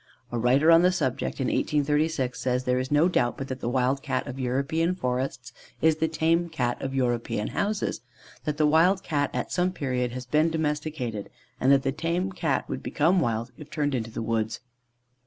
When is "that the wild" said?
3.49-4.01, 8.45-9.03